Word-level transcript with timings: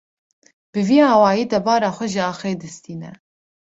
Bi 0.71 0.81
vî 0.87 0.99
awayî 1.13 1.45
debara 1.51 1.89
xwe 1.97 2.07
ji 2.13 2.21
axê 2.31 2.51
distîne. 2.63 3.11